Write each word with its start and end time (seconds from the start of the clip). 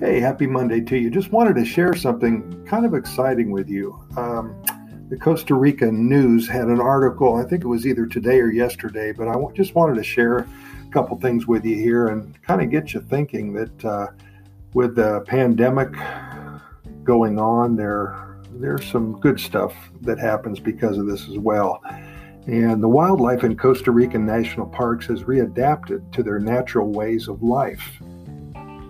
Hey, 0.00 0.20
happy 0.20 0.46
Monday 0.46 0.80
to 0.82 0.96
you. 0.96 1.10
Just 1.10 1.32
wanted 1.32 1.56
to 1.56 1.64
share 1.64 1.92
something 1.92 2.64
kind 2.66 2.86
of 2.86 2.94
exciting 2.94 3.50
with 3.50 3.68
you. 3.68 4.00
Um, 4.16 4.62
the 5.08 5.16
Costa 5.16 5.56
Rica 5.56 5.90
News 5.90 6.46
had 6.46 6.68
an 6.68 6.80
article, 6.80 7.34
I 7.34 7.42
think 7.42 7.64
it 7.64 7.66
was 7.66 7.84
either 7.84 8.06
today 8.06 8.38
or 8.38 8.52
yesterday, 8.52 9.10
but 9.10 9.26
I 9.26 9.34
just 9.54 9.74
wanted 9.74 9.96
to 9.96 10.04
share 10.04 10.38
a 10.38 10.46
couple 10.92 11.18
things 11.18 11.48
with 11.48 11.64
you 11.64 11.74
here 11.74 12.06
and 12.06 12.40
kind 12.42 12.62
of 12.62 12.70
get 12.70 12.94
you 12.94 13.00
thinking 13.00 13.52
that 13.54 13.84
uh, 13.84 14.06
with 14.72 14.94
the 14.94 15.22
pandemic 15.22 15.92
going 17.02 17.40
on, 17.40 17.74
there 17.74 18.38
there's 18.52 18.88
some 18.88 19.18
good 19.18 19.40
stuff 19.40 19.74
that 20.02 20.20
happens 20.20 20.60
because 20.60 20.96
of 20.96 21.06
this 21.06 21.28
as 21.28 21.38
well. 21.38 21.82
And 22.46 22.80
the 22.80 22.88
wildlife 22.88 23.42
in 23.42 23.56
Costa 23.56 23.90
Rican 23.90 24.24
national 24.24 24.66
parks 24.66 25.06
has 25.06 25.24
readapted 25.24 26.12
to 26.12 26.22
their 26.22 26.38
natural 26.38 26.92
ways 26.92 27.26
of 27.26 27.42
life. 27.42 28.00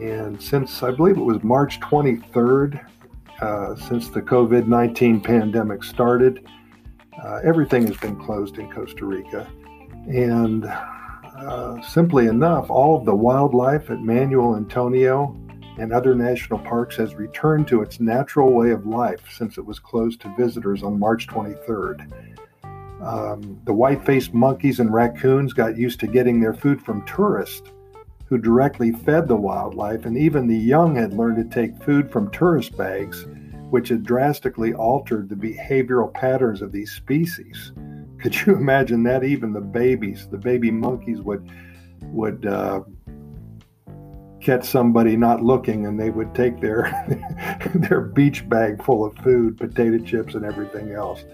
And 0.00 0.40
since 0.42 0.82
I 0.82 0.90
believe 0.92 1.18
it 1.18 1.22
was 1.22 1.42
March 1.42 1.78
23rd, 1.80 2.86
uh, 3.42 3.74
since 3.76 4.08
the 4.08 4.22
COVID 4.22 4.66
19 4.66 5.20
pandemic 5.20 5.84
started, 5.84 6.46
uh, 7.22 7.40
everything 7.44 7.86
has 7.86 7.96
been 7.98 8.16
closed 8.16 8.58
in 8.58 8.70
Costa 8.70 9.04
Rica. 9.04 9.50
And 10.08 10.64
uh, 10.64 11.82
simply 11.82 12.28
enough, 12.28 12.70
all 12.70 12.96
of 12.96 13.04
the 13.04 13.14
wildlife 13.14 13.90
at 13.90 14.00
Manuel 14.00 14.56
Antonio 14.56 15.36
and 15.78 15.92
other 15.92 16.14
national 16.14 16.60
parks 16.60 16.96
has 16.96 17.14
returned 17.14 17.68
to 17.68 17.82
its 17.82 18.00
natural 18.00 18.52
way 18.52 18.70
of 18.70 18.86
life 18.86 19.22
since 19.30 19.58
it 19.58 19.64
was 19.64 19.78
closed 19.78 20.20
to 20.22 20.34
visitors 20.38 20.82
on 20.82 20.98
March 20.98 21.26
23rd. 21.26 22.10
Um, 23.02 23.60
the 23.64 23.72
white 23.72 24.04
faced 24.04 24.32
monkeys 24.32 24.80
and 24.80 24.92
raccoons 24.92 25.52
got 25.52 25.76
used 25.76 26.00
to 26.00 26.06
getting 26.06 26.40
their 26.40 26.54
food 26.54 26.82
from 26.82 27.04
tourists 27.06 27.70
who 28.30 28.38
directly 28.38 28.92
fed 28.92 29.26
the 29.26 29.36
wildlife, 29.36 30.06
and 30.06 30.16
even 30.16 30.46
the 30.46 30.56
young 30.56 30.94
had 30.94 31.12
learned 31.12 31.36
to 31.36 31.54
take 31.54 31.82
food 31.82 32.10
from 32.12 32.30
tourist 32.30 32.76
bags, 32.76 33.26
which 33.70 33.88
had 33.88 34.04
drastically 34.04 34.72
altered 34.72 35.28
the 35.28 35.34
behavioral 35.34 36.14
patterns 36.14 36.62
of 36.62 36.70
these 36.70 36.92
species. 36.92 37.72
Could 38.20 38.46
you 38.46 38.54
imagine 38.54 39.02
that? 39.02 39.24
Even 39.24 39.52
the 39.52 39.60
babies, 39.60 40.28
the 40.30 40.38
baby 40.38 40.70
monkeys 40.70 41.20
would 41.20 41.50
would 42.02 42.46
uh, 42.46 42.82
catch 44.40 44.64
somebody 44.64 45.16
not 45.16 45.42
looking, 45.42 45.86
and 45.86 45.98
they 45.98 46.10
would 46.10 46.32
take 46.32 46.60
their 46.60 46.88
their 47.74 48.00
beach 48.00 48.48
bag 48.48 48.82
full 48.84 49.04
of 49.04 49.16
food, 49.18 49.58
potato 49.58 49.98
chips, 50.04 50.34
and 50.34 50.44
everything 50.44 50.92
else 50.92 51.24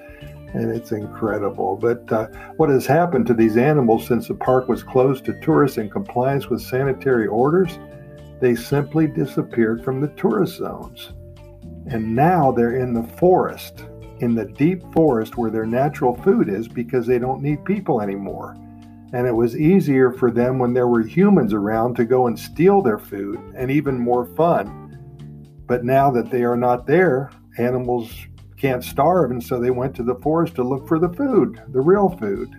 and 0.55 0.71
it's 0.71 0.93
incredible. 0.93 1.77
But 1.77 2.11
uh, 2.13 2.27
what 2.57 2.69
has 2.71 2.87
happened 2.87 3.27
to 3.27 3.35
these 3.35 3.57
animals 3.57 4.07
since 4.07 4.29
the 4.29 4.35
park 4.35 4.69
was 4.69 4.83
closed 4.83 5.25
to 5.27 5.41
tourists 5.41 5.79
in 5.79 5.91
compliance 5.91 6.49
with 6.49 6.63
sanitary 6.63 7.27
orders? 7.27 7.79
They 8.41 8.55
simply 8.55 9.07
disappeared 9.07 9.85
from 9.85 10.01
the 10.01 10.09
tourist 10.09 10.57
zones. 10.57 11.13
And 11.87 12.15
now 12.15 12.53
they're 12.53 12.77
in 12.77 12.93
the 12.93 13.03
forest, 13.03 13.85
in 14.19 14.35
the 14.35 14.45
deep 14.45 14.83
forest 14.93 15.37
where 15.37 15.51
their 15.51 15.67
natural 15.67 16.17
food 16.17 16.49
is 16.49 16.69
because 16.69 17.07
they 17.07 17.19
don't 17.19 17.43
need 17.43 17.65
people 17.65 18.01
anymore. 18.01 18.57
And 19.13 19.27
it 19.27 19.35
was 19.35 19.57
easier 19.57 20.13
for 20.13 20.31
them 20.31 20.59
when 20.59 20.75
there 20.75 20.89
were 20.89 21.03
humans 21.03 21.53
around 21.53 21.95
to 21.97 22.05
go 22.05 22.27
and 22.27 22.39
steal 22.39 22.83
their 22.83 22.99
food 22.99 23.39
and 23.57 23.71
even 23.71 23.99
more 23.99 24.27
fun. 24.37 24.83
But 25.67 25.85
now 25.85 26.11
that 26.11 26.31
they 26.31 26.43
are 26.43 26.57
not 26.57 26.87
there, 26.87 27.31
animals 27.59 28.13
can't 28.57 28.83
starve, 28.83 29.31
and 29.31 29.43
so 29.43 29.61
they 29.61 29.71
went 29.71 29.95
to 29.97 30.03
the 30.03 30.15
forest 30.17 30.55
to 30.57 30.65
look 30.65 30.89
for 30.89 30.99
the 30.99 31.09
food, 31.11 31.63
the 31.69 31.81
real 31.81 32.09
food. 32.09 32.51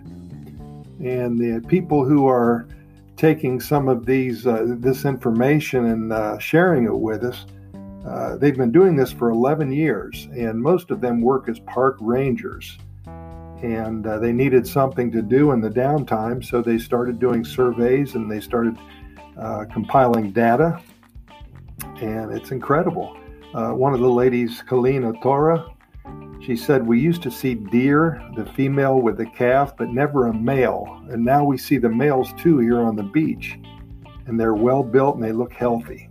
And 1.00 1.38
the 1.38 1.66
people 1.68 2.04
who 2.04 2.26
are 2.26 2.68
taking 3.16 3.60
some 3.60 3.88
of 3.88 4.06
these 4.06 4.46
uh, 4.46 4.64
this 4.78 5.04
information 5.04 5.86
and 5.86 6.12
uh, 6.12 6.38
sharing 6.38 6.84
it 6.84 6.96
with 6.96 7.24
us, 7.24 7.46
uh, 8.06 8.36
they've 8.36 8.56
been 8.56 8.72
doing 8.72 8.96
this 8.96 9.12
for 9.12 9.30
11 9.30 9.72
years, 9.72 10.28
and 10.32 10.60
most 10.60 10.90
of 10.90 11.00
them 11.00 11.20
work 11.20 11.48
as 11.48 11.58
park 11.60 11.96
rangers. 12.00 12.78
And 13.62 14.06
uh, 14.06 14.18
they 14.18 14.32
needed 14.32 14.66
something 14.68 15.10
to 15.10 15.20
do 15.20 15.50
in 15.50 15.60
the 15.60 15.68
downtime, 15.68 16.44
so 16.44 16.62
they 16.62 16.78
started 16.78 17.18
doing 17.18 17.44
surveys 17.44 18.14
and 18.14 18.30
they 18.30 18.38
started 18.38 18.78
uh, 19.36 19.64
compiling 19.72 20.30
data. 20.30 20.80
And 22.00 22.30
it's 22.32 22.52
incredible. 22.52 23.16
Uh, 23.52 23.72
one 23.72 23.94
of 23.94 24.00
the 24.00 24.08
ladies, 24.08 24.62
Kalina 24.62 25.20
Tora, 25.20 25.66
she 26.40 26.56
said, 26.56 26.86
We 26.86 27.00
used 27.00 27.22
to 27.22 27.30
see 27.30 27.54
deer, 27.54 28.22
the 28.36 28.46
female 28.46 29.00
with 29.00 29.16
the 29.16 29.26
calf, 29.26 29.76
but 29.76 29.88
never 29.88 30.26
a 30.26 30.34
male. 30.34 31.02
And 31.10 31.24
now 31.24 31.44
we 31.44 31.58
see 31.58 31.78
the 31.78 31.88
males 31.88 32.32
too 32.34 32.58
here 32.58 32.80
on 32.80 32.96
the 32.96 33.02
beach. 33.02 33.58
And 34.26 34.38
they're 34.38 34.54
well 34.54 34.82
built 34.82 35.16
and 35.16 35.24
they 35.24 35.32
look 35.32 35.52
healthy. 35.52 36.08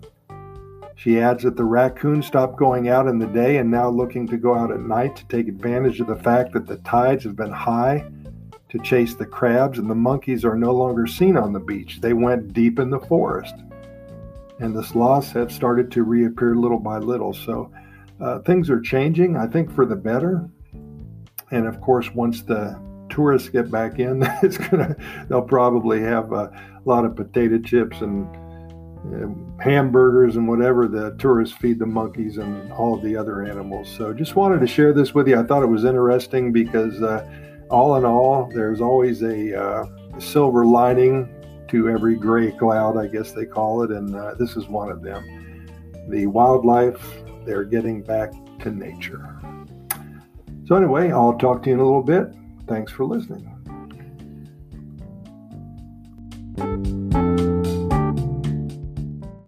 She 0.95 1.19
adds 1.19 1.43
that 1.43 1.55
the 1.55 1.63
raccoons 1.63 2.25
stopped 2.25 2.57
going 2.57 2.89
out 2.89 3.07
in 3.07 3.19
the 3.19 3.27
day 3.27 3.57
and 3.57 3.69
now 3.69 3.87
looking 3.89 4.27
to 4.27 4.37
go 4.37 4.55
out 4.55 4.71
at 4.71 4.79
night 4.79 5.15
to 5.17 5.25
take 5.27 5.47
advantage 5.47 5.99
of 5.99 6.07
the 6.07 6.15
fact 6.15 6.53
that 6.53 6.65
the 6.65 6.77
tides 6.77 7.23
have 7.23 7.35
been 7.35 7.51
high 7.51 8.03
to 8.69 8.79
chase 8.79 9.15
the 9.15 9.25
crabs, 9.25 9.79
and 9.79 9.89
the 9.89 9.95
monkeys 9.95 10.43
are 10.43 10.57
no 10.57 10.71
longer 10.71 11.07
seen 11.07 11.37
on 11.37 11.53
the 11.53 11.59
beach. 11.59 12.01
They 12.01 12.13
went 12.13 12.51
deep 12.51 12.79
in 12.79 12.89
the 12.89 12.99
forest. 12.99 13.55
And 14.59 14.75
the 14.75 14.83
sloths 14.83 15.31
have 15.31 15.51
started 15.51 15.91
to 15.91 16.03
reappear 16.03 16.55
little 16.55 16.79
by 16.79 16.97
little. 16.97 17.33
So 17.33 17.71
uh, 18.19 18.39
things 18.39 18.69
are 18.69 18.81
changing, 18.81 19.37
I 19.37 19.47
think, 19.47 19.73
for 19.73 19.85
the 19.85 19.95
better. 19.95 20.49
And 21.51 21.67
of 21.67 21.79
course, 21.81 22.13
once 22.13 22.41
the 22.41 22.79
tourists 23.09 23.49
get 23.49 23.71
back 23.71 23.99
in, 23.99 24.23
it's 24.43 24.57
gonna 24.57 24.95
they'll 25.29 25.41
probably 25.41 26.01
have 26.01 26.31
a 26.33 26.51
lot 26.85 27.05
of 27.05 27.15
potato 27.15 27.59
chips 27.59 28.01
and 28.01 28.27
hamburgers 29.59 30.35
and 30.35 30.47
whatever 30.47 30.87
the 30.87 31.15
tourists 31.17 31.55
feed 31.55 31.79
the 31.79 31.85
monkeys 31.85 32.37
and 32.37 32.71
all 32.73 32.97
the 32.97 33.15
other 33.15 33.43
animals. 33.43 33.89
So 33.89 34.13
just 34.13 34.35
wanted 34.35 34.59
to 34.59 34.67
share 34.67 34.93
this 34.93 35.13
with 35.13 35.27
you. 35.27 35.39
I 35.39 35.43
thought 35.43 35.63
it 35.63 35.67
was 35.67 35.85
interesting 35.85 36.51
because 36.51 37.01
uh, 37.01 37.25
all 37.69 37.95
in 37.95 38.05
all, 38.05 38.49
there's 38.53 38.81
always 38.81 39.21
a 39.23 39.59
uh, 39.59 39.85
silver 40.19 40.65
lining 40.65 41.29
to 41.69 41.89
every 41.89 42.15
gray 42.15 42.51
cloud, 42.51 42.97
I 42.97 43.07
guess 43.07 43.31
they 43.31 43.45
call 43.45 43.83
it, 43.83 43.91
and 43.91 44.15
uh, 44.15 44.35
this 44.35 44.55
is 44.55 44.67
one 44.67 44.89
of 44.89 45.01
them. 45.01 45.23
The 46.09 46.27
wildlife 46.27 47.21
they're 47.47 47.63
getting 47.63 48.03
back 48.03 48.33
to 48.59 48.69
nature. 48.69 49.39
So, 50.65 50.75
anyway, 50.75 51.11
I'll 51.11 51.37
talk 51.37 51.63
to 51.63 51.69
you 51.69 51.75
in 51.75 51.79
a 51.79 51.85
little 51.85 52.03
bit. 52.03 52.27
Thanks 52.67 52.91
for 52.91 53.05
listening. 53.05 53.56